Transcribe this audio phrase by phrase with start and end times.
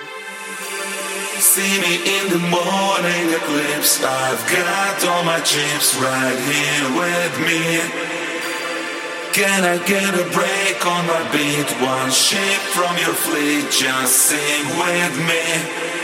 [0.00, 4.02] See me in the morning eclipse.
[4.02, 7.80] I've got all my chips right here with me.
[9.32, 11.68] Can I get a break on my beat?
[11.84, 15.99] One ship from your fleet, just sing with me.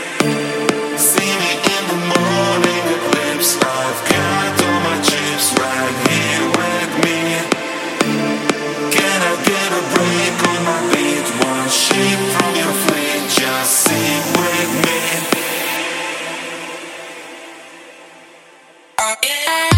[19.15, 19.76] Yeah.